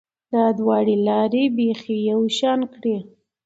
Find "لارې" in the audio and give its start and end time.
1.07-1.43